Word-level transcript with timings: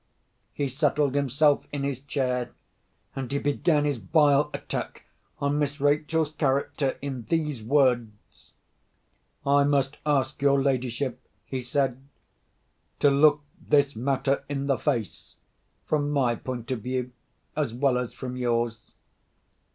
He 0.51 0.67
settled 0.67 1.13
himself 1.13 1.67
in 1.71 1.83
his 1.83 1.99
chair; 1.99 2.53
and 3.15 3.31
he 3.31 3.37
began 3.37 3.85
his 3.85 3.97
vile 3.99 4.49
attack 4.51 5.03
on 5.37 5.59
Miss 5.59 5.79
Rachel's 5.79 6.31
character 6.31 6.97
in 7.03 7.27
these 7.29 7.61
words: 7.61 8.53
"I 9.45 9.63
must 9.63 9.97
ask 10.03 10.41
your 10.41 10.59
ladyship," 10.59 11.21
he 11.45 11.61
said, 11.61 12.01
"to 12.97 13.11
look 13.11 13.43
this 13.61 13.95
matter 13.95 14.43
in 14.49 14.65
the 14.65 14.79
face, 14.79 15.35
from 15.85 16.09
my 16.09 16.33
point 16.33 16.71
of 16.71 16.81
view 16.81 17.11
as 17.55 17.71
well 17.71 17.99
as 17.99 18.11
from 18.11 18.35
yours. 18.35 18.79